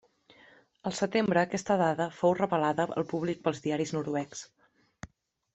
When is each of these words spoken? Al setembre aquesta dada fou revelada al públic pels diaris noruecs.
Al 0.89 0.95
setembre 0.99 1.41
aquesta 1.41 1.77
dada 1.83 2.07
fou 2.21 2.35
revelada 2.41 2.89
al 2.97 3.07
públic 3.15 3.45
pels 3.47 3.63
diaris 3.67 3.97
noruecs. 4.01 4.43